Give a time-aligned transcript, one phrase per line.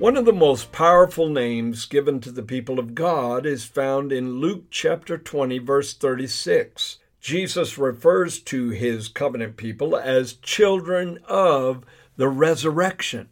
[0.00, 4.40] One of the most powerful names given to the people of God is found in
[4.40, 6.96] Luke chapter 20, verse 36.
[7.20, 11.84] Jesus refers to his covenant people as children of
[12.16, 13.28] the resurrection.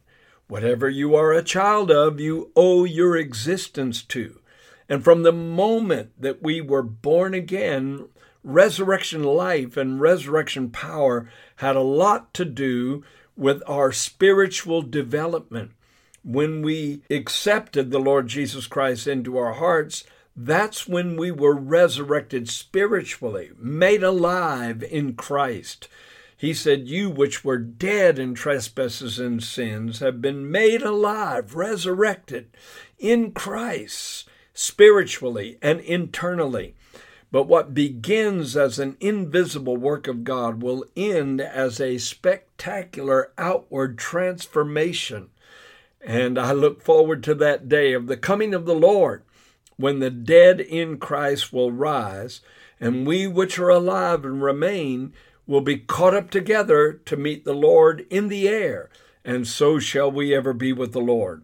[0.46, 4.38] Whatever you are a child of, you owe your existence to.
[4.90, 8.10] And from the moment that we were born again,
[8.44, 13.04] resurrection life and resurrection power had a lot to do
[13.38, 15.70] with our spiritual development
[16.24, 20.04] when we accepted the Lord Jesus Christ into our hearts,
[20.36, 25.88] that's when we were resurrected spiritually, made alive in Christ.
[26.36, 32.50] He said, You which were dead in trespasses and sins have been made alive, resurrected
[32.98, 36.76] in Christ, spiritually and internally.
[37.32, 43.98] But what begins as an invisible work of God will end as a spectacular outward
[43.98, 45.30] transformation
[46.00, 49.22] and I look forward to that day of the coming of the Lord
[49.76, 52.40] when the dead in Christ will rise,
[52.80, 55.12] and we which are alive and remain
[55.46, 58.90] will be caught up together to meet the Lord in the air,
[59.24, 61.42] and so shall we ever be with the Lord.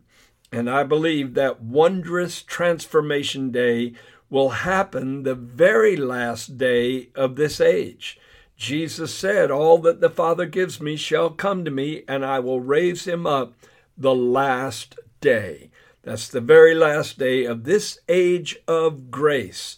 [0.52, 3.94] And I believe that wondrous transformation day
[4.30, 8.18] will happen the very last day of this age.
[8.56, 12.60] Jesus said, All that the Father gives me shall come to me, and I will
[12.60, 13.54] raise him up
[13.96, 15.70] the last day.
[16.02, 19.76] That's the very last day of this age of grace.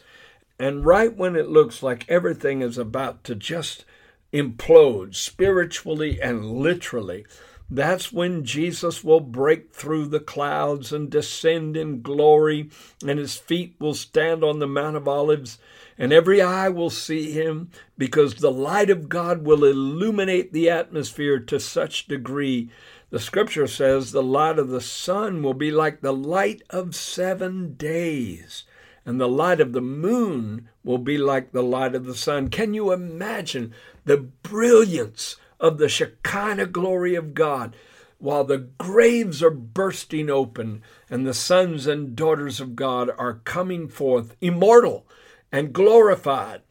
[0.59, 3.85] And right when it looks like everything is about to just
[4.33, 7.27] implode spiritually and literally,
[7.69, 12.71] that's when Jesus will break through the clouds and descend in glory,
[13.05, 15.59] and his feet will stand on the Mount of Olives,
[15.99, 21.41] and every eye will see him, because the light of God will illuminate the atmosphere
[21.41, 22.71] to such degree
[23.11, 27.75] the scripture says the light of the sun will be like the light of seven
[27.75, 28.65] days,
[29.05, 32.49] and the light of the moon will be like the light of the sun.
[32.49, 33.73] Can you imagine
[34.05, 37.77] the brilliance of the Shekinah glory of God?
[38.19, 43.89] While the graves are bursting open and the sons and daughters of God are coming
[43.89, 45.07] forth immortal
[45.53, 46.63] and glorified.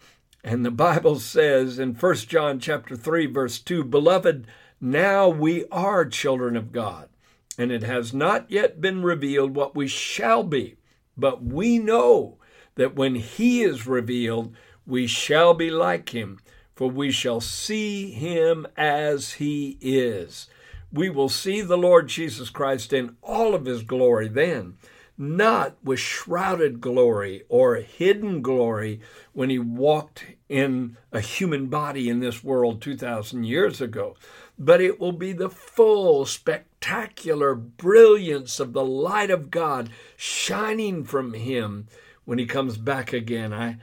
[0.43, 4.47] And the Bible says in 1 John chapter 3 verse 2, beloved,
[4.85, 7.09] now we are children of God,
[7.57, 10.77] and it has not yet been revealed what we shall be,
[11.17, 12.37] but we know
[12.75, 16.39] that when He is revealed, we shall be like Him,
[16.75, 20.47] for we shall see Him as He is.
[20.91, 24.77] We will see the Lord Jesus Christ in all of His glory then
[25.17, 28.99] not with shrouded glory or hidden glory
[29.33, 34.15] when he walked in a human body in this world 2,000 years ago,
[34.57, 41.33] but it will be the full, spectacular brilliance of the light of God shining from
[41.33, 41.87] him
[42.23, 43.53] when he comes back again.
[43.53, 43.77] I,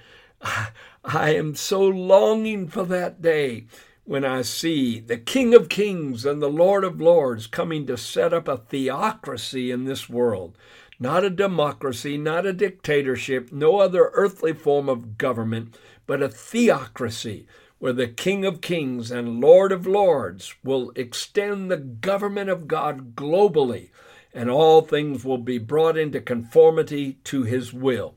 [1.04, 3.66] I am so longing for that day
[4.04, 8.32] when I see the King of Kings and the Lord of Lords coming to set
[8.32, 10.56] up a theocracy in this world.
[10.98, 17.46] Not a democracy, not a dictatorship, no other earthly form of government, but a theocracy
[17.82, 23.16] where the King of Kings and Lord of Lords will extend the government of God
[23.16, 23.90] globally,
[24.32, 28.14] and all things will be brought into conformity to his will.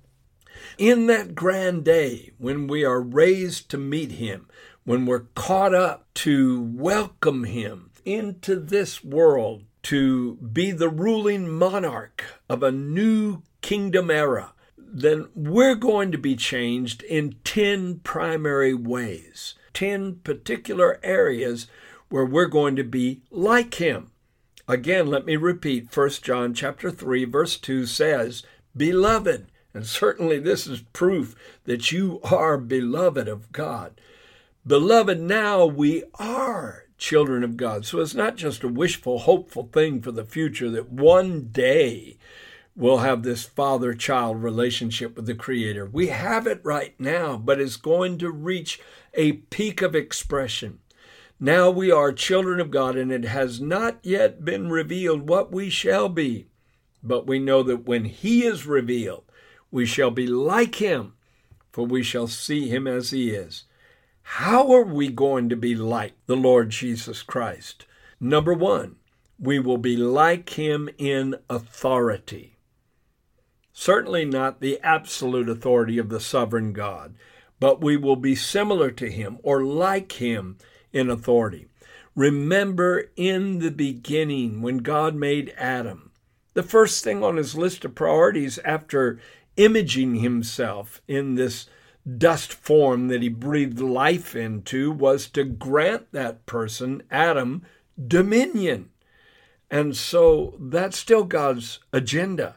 [0.77, 4.47] In that grand day, when we are raised to meet him,
[4.83, 12.23] when we're caught up to welcome him into this world, to be the ruling monarch
[12.47, 14.53] of a new kingdom era,
[14.97, 21.68] then we're going to be changed in 10 primary ways, 10 particular areas
[22.07, 24.12] where we're going to be like him.
[24.69, 28.44] Again, let me repeat 1 John chapter 3 verse 2 says,
[28.75, 34.00] "Beloved," and certainly this is proof that you are beloved of God.
[34.65, 37.86] Beloved, now we are children of God.
[37.86, 42.18] So it's not just a wishful, hopeful thing for the future that one day
[42.75, 45.86] we'll have this father child relationship with the Creator.
[45.88, 48.80] We have it right now, but it's going to reach
[49.13, 50.80] a peak of expression.
[51.39, 55.69] Now we are children of God, and it has not yet been revealed what we
[55.69, 56.48] shall be.
[57.04, 59.24] but we know that when he is revealed,
[59.71, 61.13] we shall be like him,
[61.71, 63.63] for we shall see him as he is.
[64.24, 67.86] How are we going to be like the Lord Jesus Christ?
[68.19, 68.95] Number one,
[69.39, 72.55] we will be like him in authority.
[73.77, 77.13] Certainly not the absolute authority of the sovereign God,
[77.60, 80.57] but we will be similar to him or like him
[80.94, 81.68] in authority.
[82.16, 86.12] Remember in the beginning when God made Adam,
[86.54, 89.19] the first thing on his list of priorities after
[89.57, 91.68] imaging himself in this
[92.18, 97.62] dust form that he breathed life into was to grant that person, Adam,
[98.07, 98.89] dominion.
[99.69, 102.56] And so that's still God's agenda.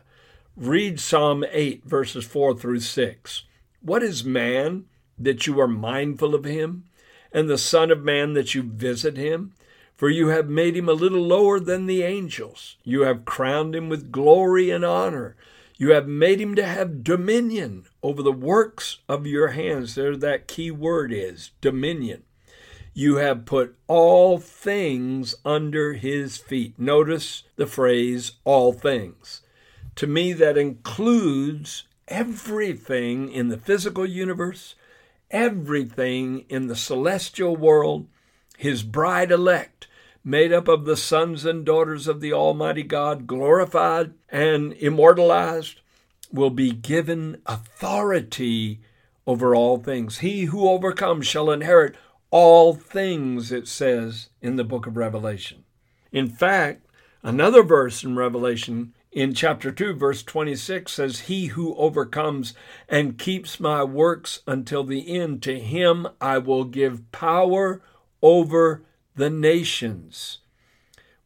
[0.60, 3.44] Read Psalm 8, verses 4 through 6.
[3.80, 6.82] What is man that you are mindful of him,
[7.30, 9.54] and the Son of Man that you visit him?
[9.94, 12.76] For you have made him a little lower than the angels.
[12.82, 15.36] You have crowned him with glory and honor.
[15.76, 19.94] You have made him to have dominion over the works of your hands.
[19.94, 22.24] There, that key word is dominion.
[22.94, 26.76] You have put all things under his feet.
[26.80, 29.42] Notice the phrase all things.
[29.98, 34.76] To me, that includes everything in the physical universe,
[35.28, 38.06] everything in the celestial world,
[38.56, 39.88] his bride elect,
[40.22, 45.80] made up of the sons and daughters of the Almighty God, glorified and immortalized,
[46.32, 48.78] will be given authority
[49.26, 50.18] over all things.
[50.18, 51.96] He who overcomes shall inherit
[52.30, 55.64] all things, it says in the book of Revelation.
[56.12, 56.86] In fact,
[57.24, 62.52] another verse in Revelation in chapter 2, verse 26 says, He who overcomes
[62.88, 67.80] and keeps my works until the end, to him I will give power
[68.22, 68.84] over
[69.16, 70.38] the nations,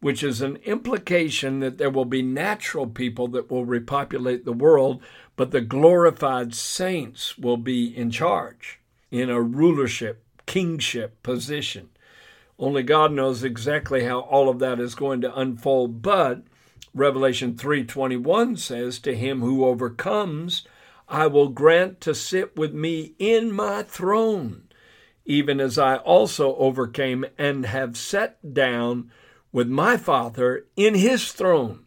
[0.01, 5.03] which is an implication that there will be natural people that will repopulate the world,
[5.35, 8.81] but the glorified saints will be in charge
[9.11, 11.89] in a rulership, kingship position.
[12.59, 16.43] Only God knows exactly how all of that is going to unfold, but
[16.95, 20.67] Revelation 3:21 says to him who overcomes
[21.09, 24.69] I will grant to sit with me in my throne
[25.25, 29.11] even as I also overcame and have sat down
[29.53, 31.87] with my Father in his throne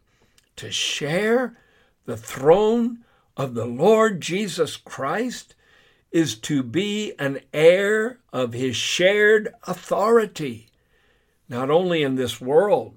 [0.56, 1.58] to share
[2.06, 3.00] the throne
[3.36, 5.56] of the Lord Jesus Christ
[6.12, 10.70] is to be an heir of his shared authority,
[11.50, 12.96] not only in this world,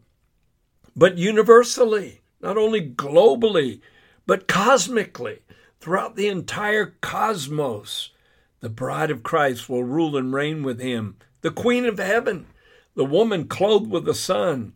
[0.98, 3.80] but universally, not only globally,
[4.26, 5.38] but cosmically,
[5.78, 8.10] throughout the entire cosmos.
[8.58, 12.46] The bride of Christ will rule and reign with him, the queen of heaven,
[12.96, 14.74] the woman clothed with the sun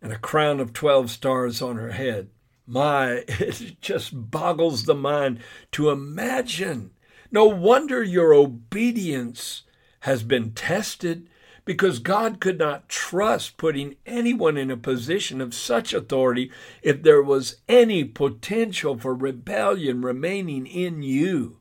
[0.00, 2.30] and a crown of 12 stars on her head.
[2.68, 5.40] My, it just boggles the mind
[5.72, 6.92] to imagine.
[7.32, 9.64] No wonder your obedience
[10.00, 11.28] has been tested
[11.64, 16.50] because God could not trust putting anyone in a position of such authority
[16.82, 21.60] if there was any potential for rebellion remaining in you.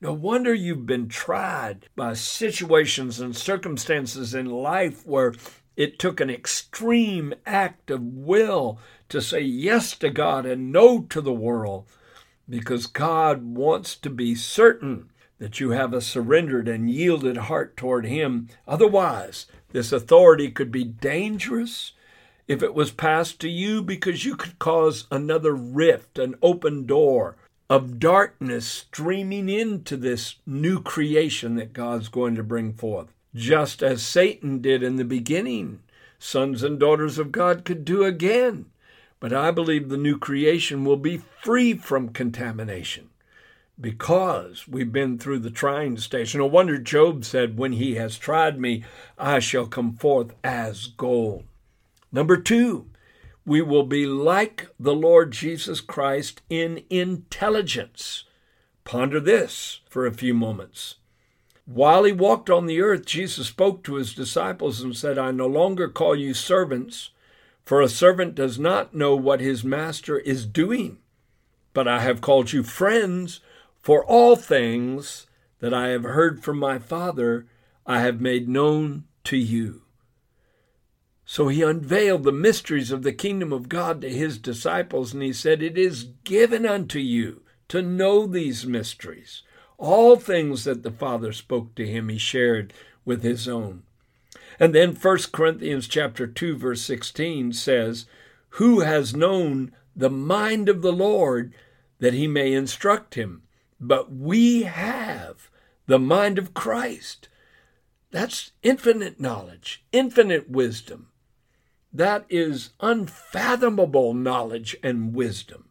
[0.00, 5.32] No wonder you've been tried by situations and circumstances in life where
[5.76, 8.78] it took an extreme act of will
[9.08, 11.86] to say yes to God and no to the world
[12.48, 18.06] because God wants to be certain that you have a surrendered and yielded heart toward
[18.06, 18.48] Him.
[18.66, 21.92] Otherwise, this authority could be dangerous
[22.46, 27.36] if it was passed to you because you could cause another rift, an open door
[27.68, 33.08] of darkness streaming into this new creation that God's going to bring forth.
[33.34, 35.80] Just as Satan did in the beginning,
[36.18, 38.66] sons and daughters of God could do again.
[39.18, 43.08] But I believe the new creation will be free from contamination
[43.80, 46.40] because we've been through the trying station.
[46.40, 48.84] No wonder Job said, When he has tried me,
[49.18, 51.44] I shall come forth as gold.
[52.12, 52.86] Number two,
[53.44, 58.24] we will be like the Lord Jesus Christ in intelligence.
[58.84, 60.96] Ponder this for a few moments.
[61.66, 65.46] While he walked on the earth, Jesus spoke to his disciples and said, I no
[65.46, 67.10] longer call you servants,
[67.64, 70.98] for a servant does not know what his master is doing.
[71.72, 73.40] But I have called you friends,
[73.84, 75.26] for all things
[75.60, 77.46] that I have heard from my Father
[77.84, 79.82] I have made known to you.
[81.26, 85.34] So he unveiled the mysteries of the kingdom of God to his disciples, and he
[85.34, 89.42] said, It is given unto you to know these mysteries.
[89.76, 92.72] All things that the Father spoke to him, he shared
[93.04, 93.82] with his own.
[94.58, 98.06] And then 1 Corinthians chapter 2 verse 16 says,
[98.60, 101.52] "Who has known the mind of the Lord
[101.98, 103.42] that he may instruct him.
[103.86, 105.50] But we have
[105.86, 107.28] the mind of Christ.
[108.10, 111.08] That's infinite knowledge, infinite wisdom.
[111.92, 115.68] That is unfathomable knowledge and wisdom.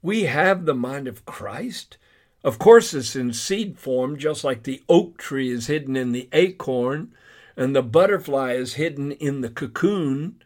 [0.00, 1.98] We have the mind of Christ.
[2.44, 6.28] Of course, it's in seed form, just like the oak tree is hidden in the
[6.32, 7.12] acorn
[7.56, 10.42] and the butterfly is hidden in the cocoon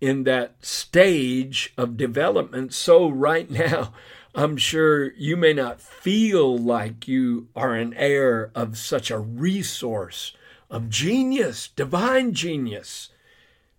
[0.00, 2.72] in that stage of development.
[2.72, 3.92] So, right now,
[4.38, 10.32] I'm sure you may not feel like you are an heir of such a resource
[10.70, 13.08] of genius, divine genius.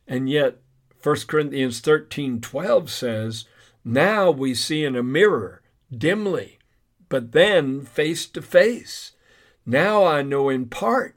[0.05, 0.57] And yet,
[1.01, 3.45] 1 Corinthians 13 12 says,
[3.85, 5.61] Now we see in a mirror,
[5.95, 6.59] dimly,
[7.07, 9.13] but then face to face.
[9.65, 11.15] Now I know in part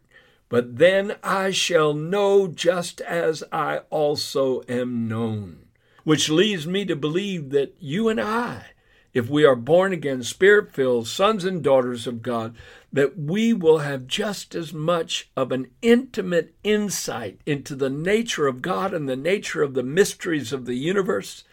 [0.53, 5.69] but then I shall know just as I also am known.
[6.05, 8.67] Which leads me to believe that you and I,
[9.15, 12.57] if we are born again, spirit filled sons and daughters of God,
[12.93, 18.63] that we will have just as much of an intimate insight into the nature of
[18.63, 21.45] God and the nature of the mysteries of the universe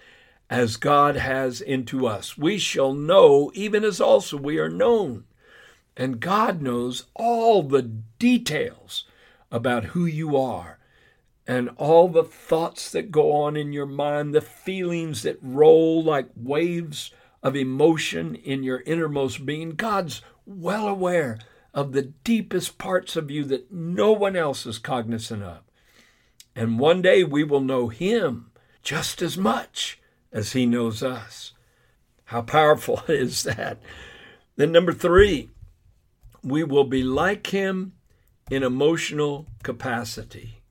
[0.49, 2.37] as God has into us.
[2.37, 5.25] We shall know even as also we are known.
[5.97, 9.05] And God knows all the details
[9.51, 10.79] about who you are
[11.45, 16.29] and all the thoughts that go on in your mind, the feelings that roll like
[16.35, 19.71] waves of emotion in your innermost being.
[19.71, 21.39] God's well aware
[21.73, 25.59] of the deepest parts of you that no one else is cognizant of.
[26.55, 29.99] And one day we will know Him just as much
[30.31, 31.53] as He knows us.
[32.25, 33.81] How powerful is that?
[34.55, 35.49] Then, number three,
[36.43, 37.93] we will be like him
[38.51, 40.61] in emotional capacity.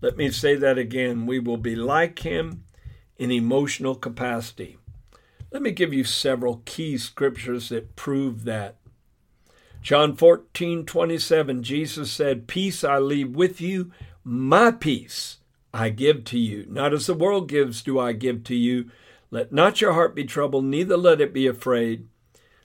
[0.00, 1.26] Let me say that again.
[1.26, 2.64] We will be like him
[3.16, 4.78] in emotional capacity.
[5.50, 8.76] Let me give you several key scriptures that prove that.
[9.80, 13.92] John 14, 27, Jesus said, Peace I leave with you,
[14.24, 15.38] my peace
[15.72, 16.66] I give to you.
[16.68, 18.90] Not as the world gives, do I give to you.
[19.30, 22.08] Let not your heart be troubled, neither let it be afraid.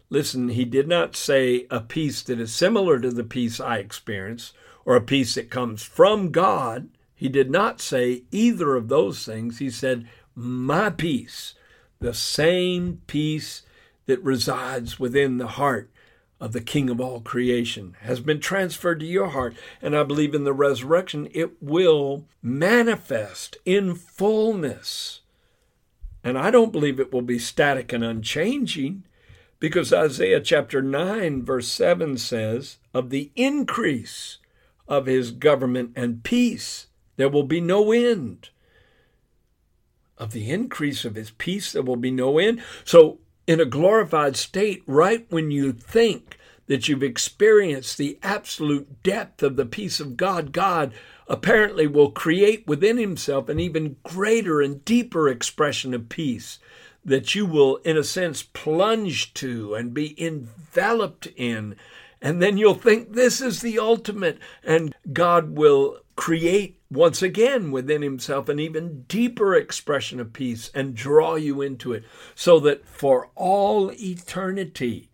[0.10, 4.54] Listen, he did not say a peace that is similar to the peace I experience
[4.84, 6.90] or a peace that comes from God.
[7.14, 9.60] He did not say either of those things.
[9.60, 11.54] He said, My peace,
[12.02, 13.62] the same peace
[14.08, 15.90] that resides within the heart
[16.42, 19.56] of the King of all creation, has been transferred to your heart.
[19.82, 25.22] And I believe in the resurrection, it will manifest in fullness.
[26.24, 29.04] And I don't believe it will be static and unchanging.
[29.60, 34.40] Because Isaiah chapter 9, verse 7 says, Of the increase
[34.88, 38.50] of his government and peace, there will be no end.
[40.22, 42.62] Of the increase of his peace, there will be no end.
[42.86, 46.38] So, in a glorified state, right when you think
[46.68, 50.94] that you've experienced the absolute depth of the peace of God, God
[51.28, 56.60] apparently will create within himself an even greater and deeper expression of peace
[57.04, 61.76] that you will, in a sense, plunge to and be enveloped in.
[62.22, 64.38] And then you'll think this is the ultimate.
[64.64, 70.94] And God will create once again within Himself an even deeper expression of peace and
[70.94, 72.04] draw you into it
[72.36, 75.10] so that for all eternity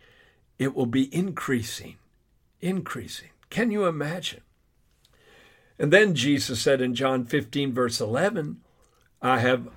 [0.60, 1.96] it will be increasing,
[2.60, 3.30] increasing.
[3.50, 4.42] Can you imagine?
[5.80, 8.58] And then Jesus said in John 15, verse 11,
[9.22, 9.70] I have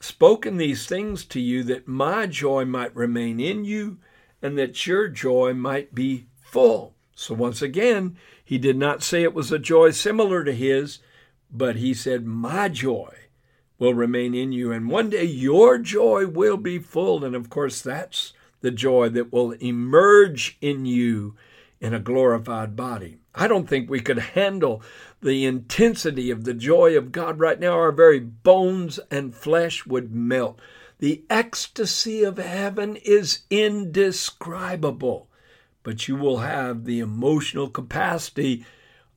[0.00, 3.98] spoken these things to you that my joy might remain in you
[4.42, 6.94] and that your joy might be full.
[7.14, 10.98] So, once again, he did not say it was a joy similar to his,
[11.50, 13.14] but he said, My joy
[13.78, 14.72] will remain in you.
[14.72, 17.24] And one day your joy will be full.
[17.24, 21.34] And of course, that's the joy that will emerge in you
[21.80, 23.18] in a glorified body.
[23.34, 24.82] I don't think we could handle
[25.22, 27.72] the intensity of the joy of God right now.
[27.72, 30.60] Our very bones and flesh would melt.
[30.98, 35.29] The ecstasy of heaven is indescribable,
[35.82, 38.64] but you will have the emotional capacity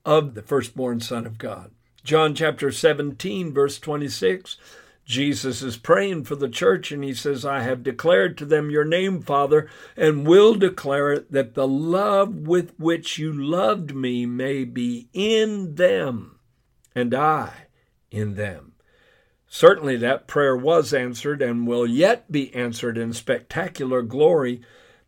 [0.05, 1.71] of the firstborn Son of God.
[2.03, 4.57] John chapter 17, verse 26
[5.05, 8.85] Jesus is praying for the church and he says, I have declared to them your
[8.85, 14.63] name, Father, and will declare it that the love with which you loved me may
[14.63, 16.39] be in them
[16.95, 17.67] and I
[18.11, 18.73] in them.
[19.47, 24.61] Certainly that prayer was answered and will yet be answered in spectacular glory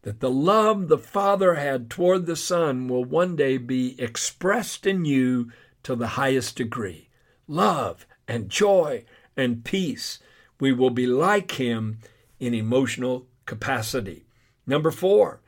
[0.06, 5.04] that the love the Father had toward the Son will one day be expressed in
[5.04, 7.10] you to the highest degree.
[7.48, 9.04] Love and joy
[9.36, 10.20] and peace
[10.60, 11.98] We will be like him
[12.40, 14.28] in emotional capacity.
[14.68, 15.42] Number four,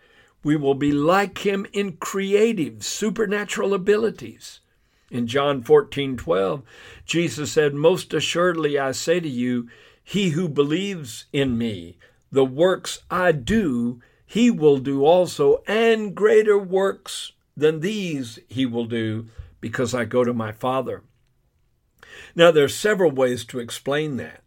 [0.43, 4.59] we will be like him in creative, supernatural abilities.
[5.11, 6.63] In John 14, 12,
[7.05, 9.69] Jesus said, Most assuredly I say to you,
[10.03, 11.99] he who believes in me,
[12.31, 18.85] the works I do, he will do also, and greater works than these he will
[18.85, 19.29] do,
[19.61, 21.03] because I go to my Father.
[22.35, 24.43] Now, there are several ways to explain that.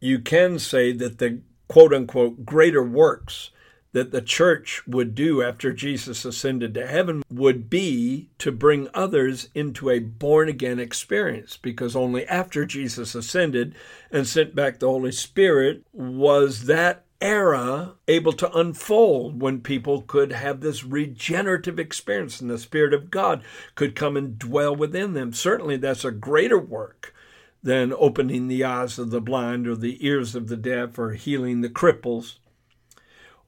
[0.00, 3.50] You can say that the quote unquote greater works
[3.92, 9.48] that the church would do after Jesus ascended to heaven would be to bring others
[9.54, 13.74] into a born again experience because only after Jesus ascended
[14.10, 20.32] and sent back the Holy Spirit was that era able to unfold when people could
[20.32, 23.42] have this regenerative experience and the Spirit of God
[23.74, 25.32] could come and dwell within them.
[25.32, 27.14] Certainly, that's a greater work
[27.62, 31.60] than opening the eyes of the blind or the ears of the deaf or healing
[31.60, 32.36] the cripples.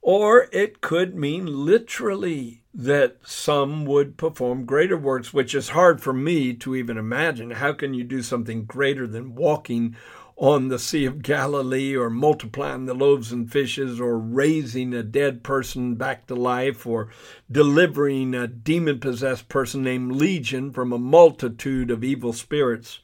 [0.03, 6.13] Or it could mean literally that some would perform greater works, which is hard for
[6.13, 7.53] me to even imagine.
[7.53, 9.97] How can you do something greater than walking
[10.43, 15.45] on the Sea of Galilee or multiplying the loaves and fishes or raising a dead
[15.45, 17.11] person back to life or
[17.49, 22.99] delivering a demon possessed person named Legion from a multitude of evil spirits?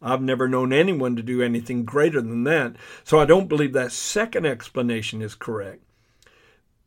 [0.00, 2.76] I've never known anyone to do anything greater than that.
[3.04, 5.82] So I don't believe that second explanation is correct.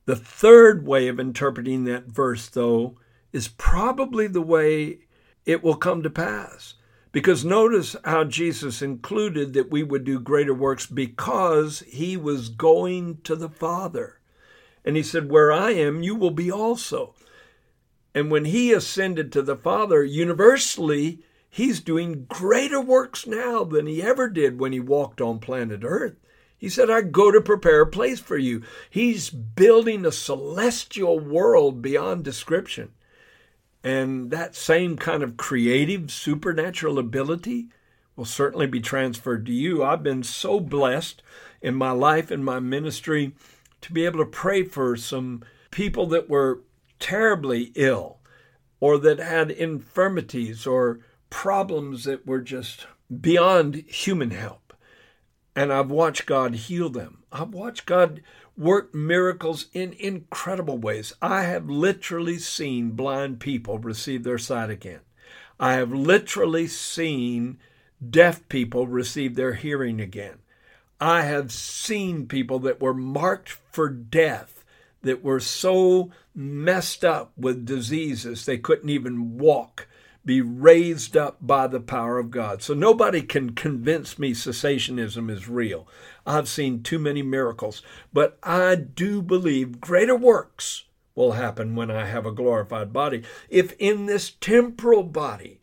[0.06, 2.98] The third way of interpreting that verse, though,
[3.32, 5.02] is probably the way
[5.46, 6.74] it will come to pass.
[7.12, 13.20] Because notice how Jesus included that we would do greater works because he was going
[13.24, 14.20] to the Father.
[14.86, 17.14] And he said, Where I am, you will be also.
[18.16, 24.02] And when he ascended to the Father, universally, he's doing greater works now than he
[24.02, 26.16] ever did when he walked on planet Earth.
[26.58, 28.62] He said, I go to prepare a place for you.
[28.90, 32.92] He's building a celestial world beyond description.
[33.84, 37.70] And that same kind of creative, supernatural ability
[38.16, 39.84] will certainly be transferred to you.
[39.84, 41.24] I've been so blessed
[41.62, 43.34] in my life and my ministry
[43.82, 46.62] to be able to pray for some people that were
[47.00, 48.20] terribly ill
[48.80, 52.86] or that had infirmities or problems that were just
[53.22, 54.62] beyond human help
[55.56, 57.24] and I've watched God heal them.
[57.32, 58.22] I've watched God
[58.62, 61.14] work miracles in incredible ways.
[61.20, 65.00] I have literally seen blind people receive their sight again.
[65.60, 67.58] I have literally seen
[68.08, 70.38] deaf people receive their hearing again.
[71.00, 74.64] I have seen people that were marked for death,
[75.02, 79.88] that were so messed up with diseases they couldn't even walk,
[80.26, 82.62] be raised up by the power of God.
[82.62, 85.88] So nobody can convince me cessationism is real.
[86.26, 87.82] I've seen too many miracles,
[88.14, 93.24] but I do believe greater works will happen when I have a glorified body.
[93.50, 95.60] If in this temporal body,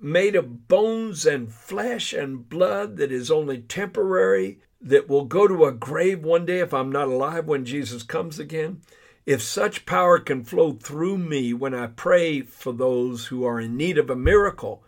[0.00, 5.64] made of bones and flesh and blood that is only temporary, that will go to
[5.64, 8.80] a grave one day if I'm not alive when Jesus comes again,
[9.28, 13.76] if such power can flow through me when I pray for those who are in
[13.76, 14.82] need of a miracle,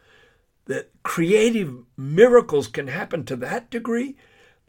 [0.64, 4.16] that creative miracles can happen to that degree,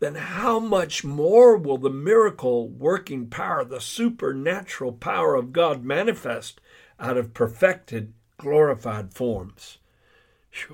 [0.01, 6.59] then how much more will the miracle working power, the supernatural power of God manifest
[6.99, 9.77] out of perfected, glorified forms?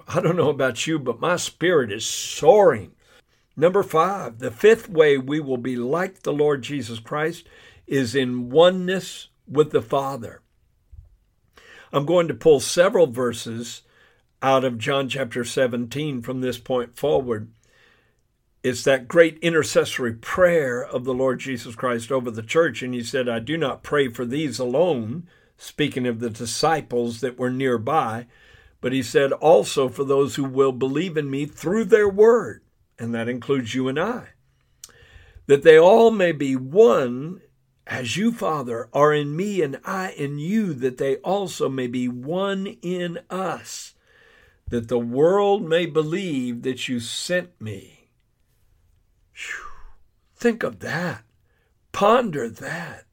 [0.08, 2.94] I don't know about you, but my spirit is soaring.
[3.60, 7.48] Number five, the fifth way we will be like the Lord Jesus Christ
[7.88, 10.42] is in oneness with the Father.
[11.92, 13.82] I'm going to pull several verses
[14.44, 17.50] out of John chapter 17 from this point forward.
[18.62, 22.84] It's that great intercessory prayer of the Lord Jesus Christ over the church.
[22.84, 27.40] And he said, I do not pray for these alone, speaking of the disciples that
[27.40, 28.28] were nearby,
[28.82, 32.62] but he said also for those who will believe in me through their word.
[33.00, 34.30] And that includes you and I.
[35.46, 37.42] That they all may be one
[37.90, 42.08] as you, Father, are in me and I in you, that they also may be
[42.08, 43.94] one in us,
[44.68, 48.10] that the world may believe that you sent me.
[49.34, 49.66] Whew.
[50.36, 51.24] Think of that.
[51.92, 53.06] Ponder that.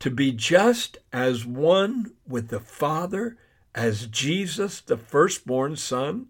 [0.00, 3.36] To be just as one with the Father,
[3.74, 6.26] as Jesus, the firstborn Son.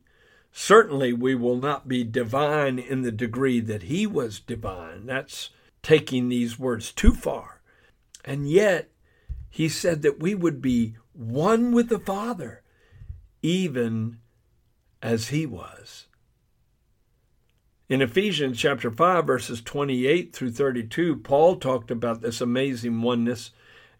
[0.59, 5.05] Certainly, we will not be divine in the degree that he was divine.
[5.05, 5.51] That's
[5.83, 7.61] taking these words too far.
[8.25, 8.90] And yet,
[9.51, 12.62] he said that we would be one with the Father,
[13.42, 14.16] even
[15.03, 16.07] as he was.
[17.90, 23.51] In Ephesians chapter 5 verses 28 through 32, Paul talked about this amazing oneness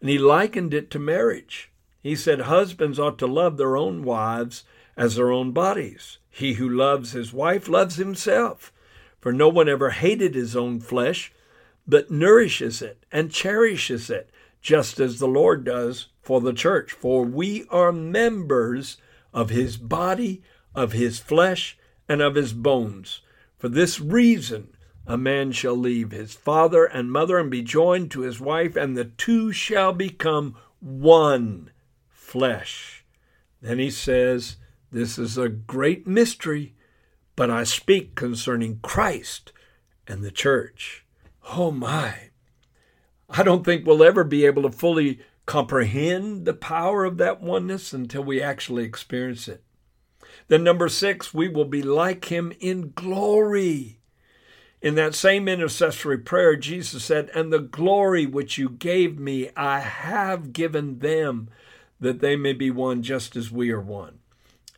[0.01, 1.71] and he likened it to marriage.
[2.01, 4.63] He said husbands ought to love their own wives
[4.97, 6.17] as their own bodies.
[6.29, 8.73] He who loves his wife loves himself.
[9.21, 11.31] For no one ever hated his own flesh,
[11.87, 14.29] but nourishes it and cherishes it,
[14.61, 16.91] just as the Lord does for the church.
[16.91, 18.97] For we are members
[19.33, 20.41] of his body,
[20.75, 21.77] of his flesh,
[22.09, 23.21] and of his bones.
[23.57, 24.69] For this reason,
[25.05, 28.97] a man shall leave his father and mother and be joined to his wife, and
[28.97, 31.71] the two shall become one
[32.09, 33.05] flesh.
[33.61, 34.57] Then he says,
[34.91, 36.73] This is a great mystery,
[37.35, 39.51] but I speak concerning Christ
[40.07, 41.05] and the church.
[41.51, 42.29] Oh my!
[43.29, 47.91] I don't think we'll ever be able to fully comprehend the power of that oneness
[47.91, 49.63] until we actually experience it.
[50.47, 53.99] Then, number six, we will be like him in glory.
[54.81, 59.79] In that same intercessory prayer, Jesus said, And the glory which you gave me, I
[59.79, 61.49] have given them,
[61.99, 64.19] that they may be one just as we are one.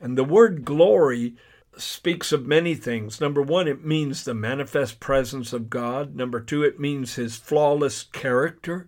[0.02, 1.36] And the word glory
[1.78, 3.22] speaks of many things.
[3.22, 6.16] Number one, it means the manifest presence of God.
[6.16, 8.88] Number two, it means his flawless character,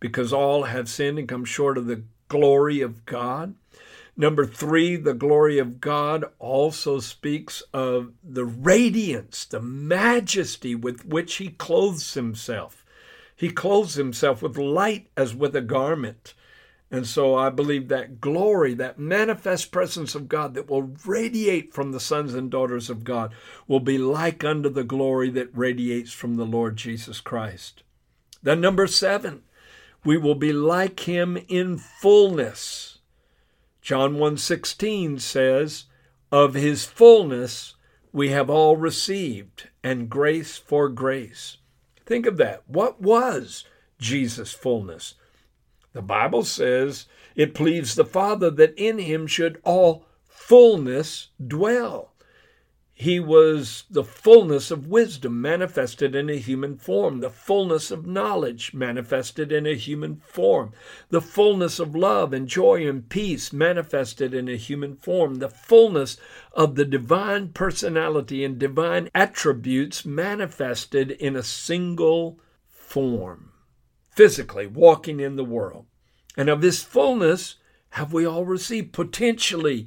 [0.00, 3.54] because all have sinned and come short of the glory of God.
[4.16, 11.36] Number three, the glory of God also speaks of the radiance, the majesty with which
[11.36, 12.84] he clothes himself.
[13.34, 16.34] He clothes himself with light as with a garment.
[16.92, 21.90] And so I believe that glory, that manifest presence of God that will radiate from
[21.90, 23.32] the sons and daughters of God,
[23.66, 27.82] will be like unto the glory that radiates from the Lord Jesus Christ.
[28.42, 29.42] Then, number seven,
[30.04, 32.98] we will be like him in fullness.
[33.80, 35.86] John 1:16 says,
[36.30, 37.74] "Of his fullness
[38.12, 41.56] we have all received, and grace for grace."
[42.04, 42.68] Think of that.
[42.68, 43.64] What was
[43.98, 45.14] Jesus' fullness?
[45.94, 52.14] The Bible says it pleased the Father that in him should all fullness dwell.
[52.94, 58.72] He was the fullness of wisdom manifested in a human form, the fullness of knowledge
[58.72, 60.72] manifested in a human form,
[61.10, 66.16] the fullness of love and joy and peace manifested in a human form, the fullness
[66.52, 73.51] of the divine personality and divine attributes manifested in a single form
[74.12, 75.86] physically walking in the world.
[76.36, 77.56] And of this fullness
[77.90, 79.86] have we all received potentially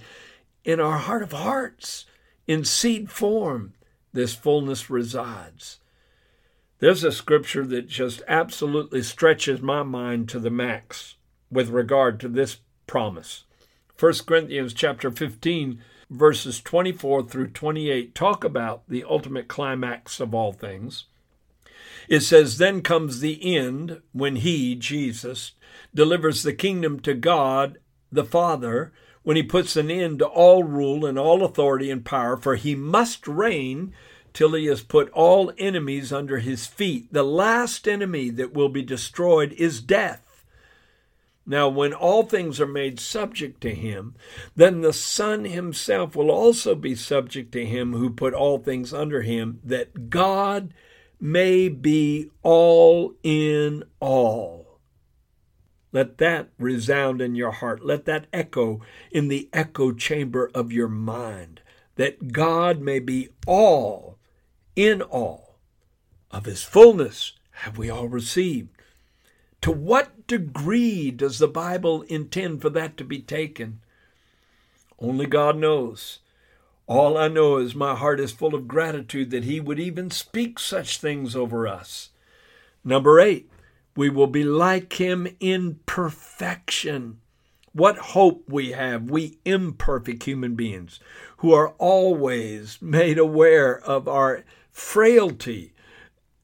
[0.64, 2.06] in our heart of hearts,
[2.48, 3.74] in seed form.
[4.14, 5.80] This fullness resides.
[6.80, 11.16] There's a scripture that just absolutely stretches my mind to the max
[11.52, 12.58] with regard to this
[12.88, 13.46] promise.
[14.00, 20.52] 1 Corinthians chapter 15 verses 24 through 28 talk about the ultimate climax of all
[20.52, 21.06] things.
[22.08, 25.54] It says, Then comes the end when he, Jesus,
[25.94, 27.78] delivers the kingdom to God
[28.12, 32.38] the Father, when he puts an end to all rule and all authority and power,
[32.38, 33.94] for he must reign
[34.34, 37.12] till he has put all enemies under his feet.
[37.12, 40.22] The last enemy that will be destroyed is death.
[41.48, 44.16] Now, when all things are made subject to him,
[44.56, 49.22] then the Son himself will also be subject to him who put all things under
[49.22, 50.74] him, that God
[51.20, 54.80] may be all in all.
[55.92, 57.86] Let that resound in your heart.
[57.86, 61.62] Let that echo in the echo chamber of your mind.
[61.96, 64.18] That God may be all
[64.76, 65.58] in all.
[66.32, 68.70] Of his fullness have we all received.
[69.62, 73.80] To what degree does the Bible intend for that to be taken?
[75.00, 76.20] Only God knows.
[76.88, 80.60] All I know is my heart is full of gratitude that He would even speak
[80.60, 82.10] such things over us.
[82.84, 83.50] Number eight,
[83.96, 87.20] we will be like Him in perfection.
[87.74, 91.00] What hope we have, we imperfect human beings
[91.38, 95.74] who are always made aware of our frailty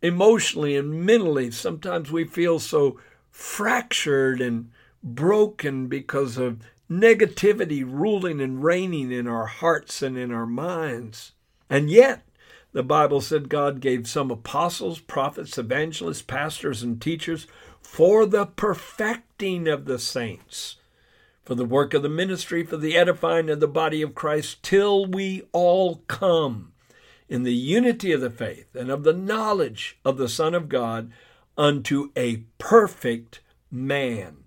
[0.01, 1.51] emotionally and mentally.
[1.51, 2.99] Sometimes we feel so
[3.29, 4.71] fractured and
[5.03, 6.59] broken because of
[6.91, 11.31] negativity ruling and reigning in our hearts and in our minds.
[11.69, 12.27] And yet,
[12.73, 17.47] the Bible said God gave some apostles, prophets, evangelists, pastors, and teachers
[17.81, 20.75] for the perfecting of the saints,
[21.43, 25.05] for the work of the ministry, for the edifying of the body of Christ, till
[25.05, 26.73] we all come
[27.29, 31.11] in the unity of the faith and of the knowledge of the Son of God
[31.57, 34.41] unto a perfect man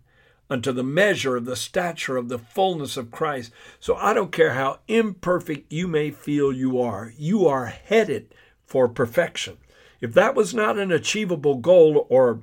[0.50, 3.50] unto the measure of the stature of the fullness of Christ.
[3.80, 8.88] So I don't care how imperfect you may feel you are, you are headed for
[8.88, 9.59] perfection.
[10.00, 12.40] If that was not an achievable goal, or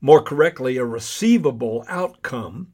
[0.00, 2.72] more correctly, a receivable outcome,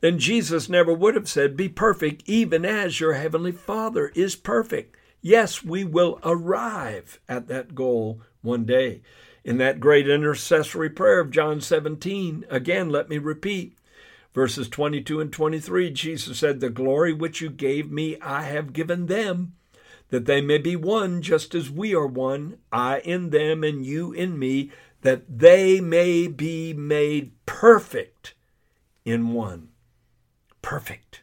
[0.00, 4.96] then Jesus never would have said, Be perfect, even as your heavenly Father is perfect.
[5.20, 9.02] Yes, we will arrive at that goal one day.
[9.44, 13.76] In that great intercessory prayer of John 17, again, let me repeat,
[14.32, 19.06] verses 22 and 23, Jesus said, The glory which you gave me, I have given
[19.06, 19.54] them
[20.08, 24.12] that they may be one just as we are one, I in them and you
[24.12, 24.70] in me,
[25.02, 28.34] that they may be made perfect
[29.04, 29.70] in one.
[30.62, 31.22] Perfect.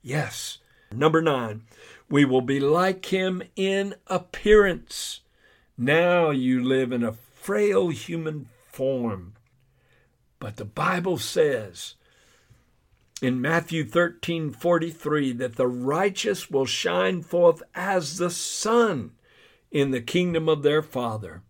[0.00, 0.58] Yes.
[0.92, 1.64] Number nine,
[2.08, 5.20] we will be like him in appearance.
[5.76, 7.12] Now you live in a
[7.50, 9.34] frail human form.
[10.38, 11.96] But the Bible says
[13.20, 19.10] in Matthew 13 43 that the righteous will shine forth as the sun
[19.72, 21.42] in the kingdom of their Father.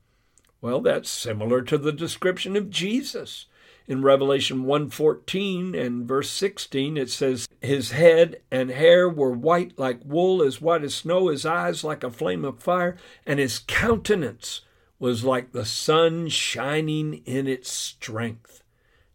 [0.63, 3.45] Well, that's similar to the description of Jesus.
[3.87, 10.01] In Revelation 1:14 and verse 16 it says his head and hair were white like
[10.03, 14.63] wool as white as snow his eyes like a flame of fire and his countenance
[15.01, 18.63] was like the sun shining in its strength.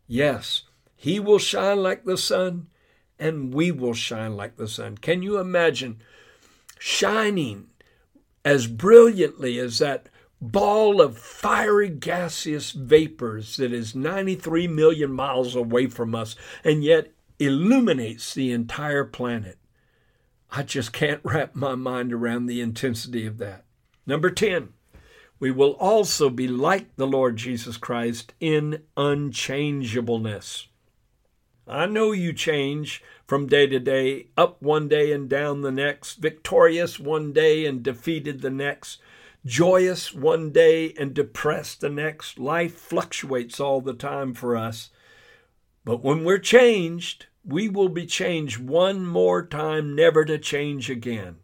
[0.07, 0.63] Yes,
[0.95, 2.67] he will shine like the sun,
[3.19, 4.97] and we will shine like the sun.
[4.97, 6.01] Can you imagine
[6.79, 7.67] shining
[8.43, 10.09] as brilliantly as that
[10.41, 17.11] ball of fiery gaseous vapors that is 93 million miles away from us and yet
[17.37, 19.59] illuminates the entire planet?
[20.49, 23.65] I just can't wrap my mind around the intensity of that.
[24.07, 24.69] Number 10,
[25.45, 30.69] we will also be like the Lord Jesus Christ in unchangeableness.
[31.67, 36.15] I know you change from day to day, up one day and down the next,
[36.15, 38.99] victorious one day and defeated the next,
[39.45, 42.39] joyous one day and depressed the next.
[42.39, 44.89] Life fluctuates all the time for us.
[45.83, 51.35] But when we're changed, we will be changed one more time, never to change again.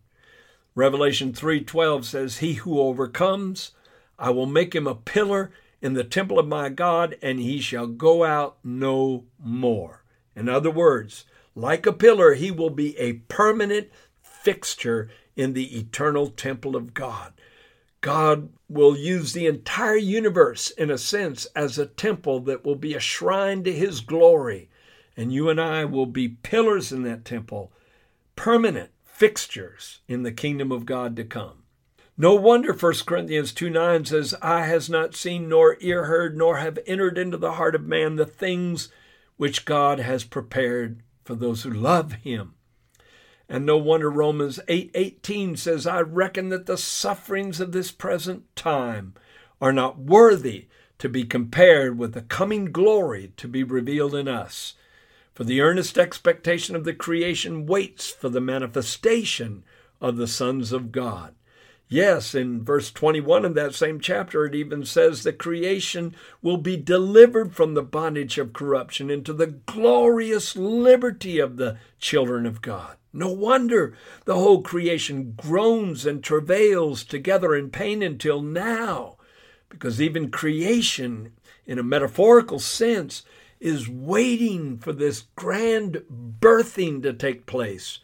[0.73, 3.73] Revelation 3:12 says, "He who overcomes,
[4.21, 7.87] I will make him a pillar in the temple of my God, and he shall
[7.87, 10.03] go out no more."
[10.35, 13.89] In other words, like a pillar, he will be a permanent
[14.21, 17.33] fixture in the eternal temple of God.
[18.01, 22.93] God will use the entire universe, in a sense, as a temple that will be
[22.93, 24.69] a shrine to his glory.
[25.17, 27.71] And you and I will be pillars in that temple,
[28.35, 31.60] permanent fixtures in the kingdom of God to come.
[32.21, 36.57] No wonder 1 Corinthians 2 9 says, Eye has not seen, nor ear heard, nor
[36.57, 38.89] have entered into the heart of man the things
[39.37, 42.53] which God has prepared for those who love him.
[43.49, 48.55] And no wonder Romans 8:18 8, says, "I reckon that the sufferings of this present
[48.55, 49.15] time
[49.59, 50.67] are not worthy
[50.99, 54.75] to be compared with the coming glory to be revealed in us."
[55.33, 59.63] For the earnest expectation of the creation waits for the manifestation
[59.99, 61.33] of the sons of God.
[61.93, 66.77] Yes, in verse 21 of that same chapter, it even says the creation will be
[66.77, 72.95] delivered from the bondage of corruption into the glorious liberty of the children of God.
[73.11, 79.17] No wonder the whole creation groans and travails together in pain until now,
[79.67, 81.33] because even creation,
[81.65, 83.23] in a metaphorical sense,
[83.59, 86.03] is waiting for this grand
[86.39, 87.99] birthing to take place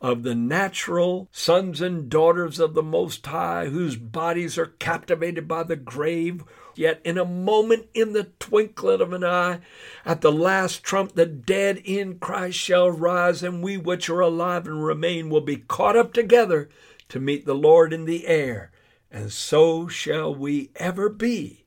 [0.00, 5.64] of the natural sons and daughters of the Most High, whose bodies are captivated by
[5.64, 6.44] the grave.
[6.76, 9.58] Yet, in a moment, in the twinkling of an eye,
[10.04, 14.66] at the last trump, the dead in Christ shall rise, and we which are alive
[14.66, 16.68] and remain will be caught up together
[17.08, 18.70] to meet the Lord in the air,
[19.10, 21.64] and so shall we ever be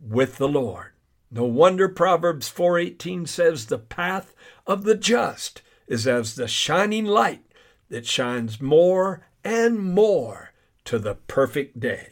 [0.00, 0.92] with the Lord.
[1.30, 4.34] No wonder Proverbs 4:18 says the path
[4.66, 7.42] of the just is as the shining light
[7.88, 10.52] that shines more and more
[10.84, 12.08] to the perfect day.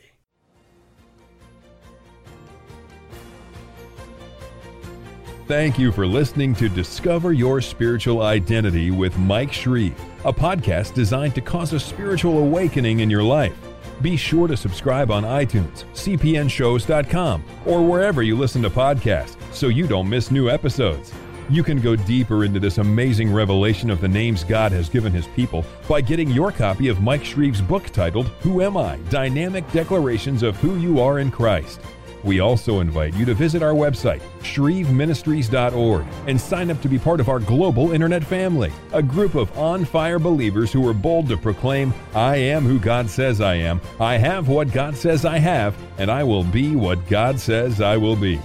[5.46, 11.36] Thank you for listening to Discover Your Spiritual Identity with Mike Shreve, a podcast designed
[11.36, 13.56] to cause a spiritual awakening in your life.
[14.02, 19.86] Be sure to subscribe on iTunes, cpnshows.com, or wherever you listen to podcasts so you
[19.86, 21.12] don't miss new episodes.
[21.48, 25.28] You can go deeper into this amazing revelation of the names God has given His
[25.28, 28.96] people by getting your copy of Mike Shreve's book titled Who Am I?
[29.10, 31.80] Dynamic Declarations of Who You Are in Christ.
[32.24, 37.20] We also invite you to visit our website, shreveministries.org, and sign up to be part
[37.20, 41.36] of our global internet family, a group of on fire believers who are bold to
[41.36, 45.76] proclaim, I am who God says I am, I have what God says I have,
[45.98, 48.40] and I will be what God says I will be.